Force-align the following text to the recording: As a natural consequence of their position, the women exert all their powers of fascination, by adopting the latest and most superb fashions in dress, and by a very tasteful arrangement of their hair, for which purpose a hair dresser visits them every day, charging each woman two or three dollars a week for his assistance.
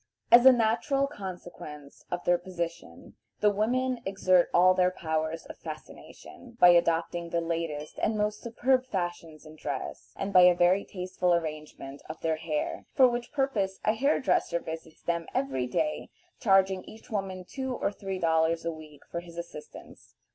As 0.31 0.47
a 0.47 0.51
natural 0.51 1.05
consequence 1.05 2.05
of 2.09 2.23
their 2.23 2.39
position, 2.39 3.17
the 3.41 3.51
women 3.51 4.01
exert 4.03 4.49
all 4.51 4.73
their 4.73 4.89
powers 4.89 5.45
of 5.45 5.59
fascination, 5.59 6.57
by 6.59 6.69
adopting 6.69 7.29
the 7.29 7.39
latest 7.39 7.99
and 7.99 8.17
most 8.17 8.41
superb 8.41 8.87
fashions 8.87 9.45
in 9.45 9.57
dress, 9.57 10.11
and 10.17 10.33
by 10.33 10.41
a 10.41 10.55
very 10.55 10.83
tasteful 10.85 11.35
arrangement 11.35 12.01
of 12.09 12.19
their 12.21 12.37
hair, 12.37 12.87
for 12.95 13.07
which 13.07 13.31
purpose 13.31 13.79
a 13.85 13.93
hair 13.93 14.19
dresser 14.19 14.59
visits 14.59 15.03
them 15.03 15.27
every 15.35 15.67
day, 15.67 16.09
charging 16.39 16.83
each 16.85 17.11
woman 17.11 17.45
two 17.47 17.75
or 17.75 17.91
three 17.91 18.17
dollars 18.17 18.65
a 18.65 18.71
week 18.71 19.01
for 19.05 19.19
his 19.19 19.37
assistance. 19.37 20.15